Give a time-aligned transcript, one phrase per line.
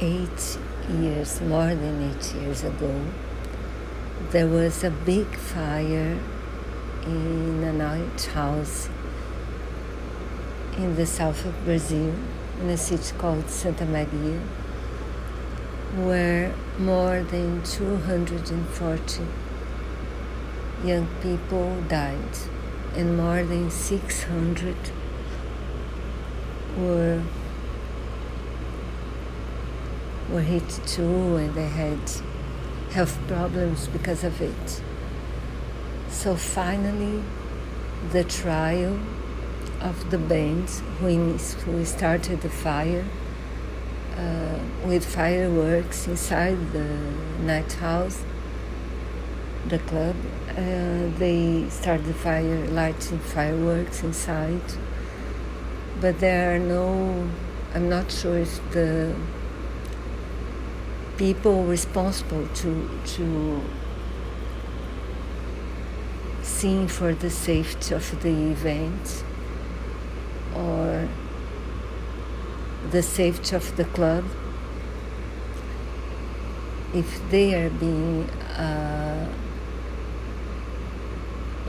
[0.00, 0.58] eight
[0.88, 3.04] years, more than eight years ago,
[4.30, 6.18] there was a big fire
[7.06, 8.88] in an night house
[10.76, 12.14] in the south of Brazil,
[12.60, 14.40] in a city called Santa Maria,
[15.96, 19.22] where more than 240
[20.84, 22.36] young people died
[22.96, 24.76] and more than 600
[26.76, 27.22] were
[30.30, 31.98] were hit too and they had
[32.90, 34.82] health problems because of it.
[36.08, 37.22] So finally,
[38.12, 38.98] the trial
[39.80, 40.68] of the band
[41.00, 43.04] who, who started the fire
[44.16, 46.88] uh, with fireworks inside the
[47.40, 48.22] night house,
[49.68, 50.16] the club.
[50.50, 54.62] Uh, they started the fire, lighting fireworks inside.
[56.00, 57.28] But there are no,
[57.74, 59.14] I'm not sure if the
[61.16, 63.62] people responsible to, to
[66.42, 69.24] seeing for the safety of the event
[70.54, 71.08] or
[72.90, 74.24] the safety of the club
[76.94, 78.22] if they are being
[78.56, 79.28] uh,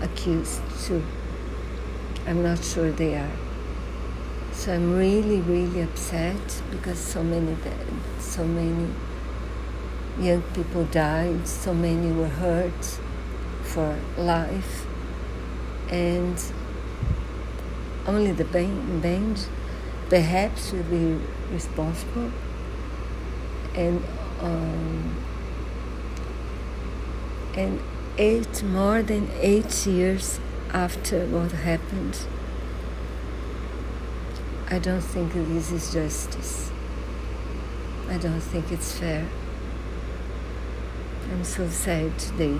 [0.00, 1.02] accused too.
[2.26, 3.36] I'm not sure they are.
[4.52, 7.56] So I'm really, really upset because so many,
[8.18, 8.88] so many
[10.18, 12.98] young people died, so many were hurt
[13.62, 14.86] for life,
[15.90, 16.42] and
[18.06, 19.46] only the band
[20.08, 21.18] perhaps will be
[21.52, 22.30] responsible.
[23.74, 24.02] And
[24.40, 25.16] um,
[27.54, 27.80] and
[28.18, 30.40] eight more than eight years
[30.72, 32.18] after what happened
[34.72, 36.70] I don't think this is justice.
[38.08, 39.26] I don't think it's fair
[41.30, 42.58] I'm so sad today